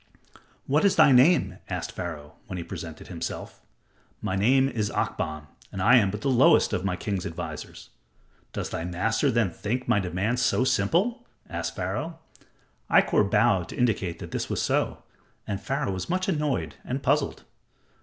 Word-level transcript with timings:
"What 0.65 0.83
is 0.83 0.95
thy 0.95 1.11
name?" 1.11 1.59
asked 1.69 1.91
Pharaoh, 1.91 2.33
when 2.47 2.57
he 2.57 2.63
presented 2.63 3.05
himself. 3.05 3.61
"My 4.19 4.35
name 4.35 4.67
is 4.67 4.89
Akbam, 4.89 5.45
and 5.71 5.79
I 5.79 5.97
am 5.97 6.09
but 6.09 6.21
the 6.21 6.27
lowest 6.27 6.73
of 6.73 6.83
my 6.83 6.95
king's 6.95 7.23
advisers." 7.27 7.91
"Does 8.51 8.71
thy 8.71 8.83
master 8.83 9.29
then 9.29 9.51
think 9.51 9.87
my 9.87 9.99
demand 9.99 10.39
so 10.39 10.63
simple?" 10.63 11.27
asked 11.47 11.75
Pharaoh. 11.75 12.17
Ikkor 12.89 13.29
bowed 13.29 13.69
to 13.69 13.77
indicate 13.77 14.17
that 14.17 14.31
this 14.31 14.49
was 14.49 14.59
so, 14.59 15.03
and 15.45 15.61
Pharaoh 15.61 15.91
was 15.91 16.09
much 16.09 16.27
annoyed 16.27 16.77
and 16.83 17.03
puzzled. 17.03 17.43